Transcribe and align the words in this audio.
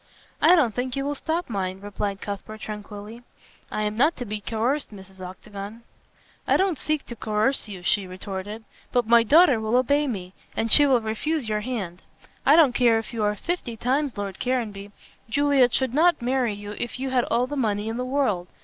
"I 0.41 0.55
don't 0.55 0.73
think 0.73 0.95
you 0.95 1.05
will 1.05 1.13
stop 1.13 1.47
mine," 1.47 1.79
replied 1.79 2.21
Cuthbert 2.21 2.61
tranquilly, 2.61 3.21
"I 3.69 3.83
am 3.83 3.95
not 3.95 4.17
to 4.17 4.25
be 4.25 4.41
coerced, 4.41 4.89
Mrs. 4.91 5.19
Octagon." 5.23 5.83
"I 6.47 6.57
don't 6.57 6.79
seek 6.79 7.05
to 7.05 7.15
coerce 7.15 7.67
you," 7.67 7.83
she 7.83 8.07
retorted, 8.07 8.63
"but 8.91 9.05
my 9.05 9.21
daughter 9.21 9.59
will 9.61 9.75
obey 9.77 10.07
me, 10.07 10.33
and 10.57 10.71
she 10.71 10.87
will 10.87 11.01
refuse 11.01 11.47
your 11.47 11.61
hand. 11.61 12.01
I 12.47 12.55
don't 12.55 12.73
care 12.73 12.97
if 12.97 13.13
you 13.13 13.23
are 13.23 13.35
fifty 13.35 13.77
times 13.77 14.17
Lord 14.17 14.39
Caranby. 14.39 14.91
Juliet 15.29 15.71
should 15.71 15.93
not 15.93 16.19
marry 16.19 16.55
you 16.55 16.71
if 16.79 16.99
you 16.99 17.11
had 17.11 17.25
all 17.25 17.45
the 17.45 17.55
money 17.55 17.87
in 17.87 17.97
the 17.97 18.03
world. 18.03 18.47